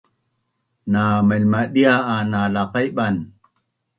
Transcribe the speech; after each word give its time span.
Na 0.91 1.03
mailmadia 1.27 1.93
a 2.13 2.15
na 2.31 2.39
laqaiban? 2.53 3.15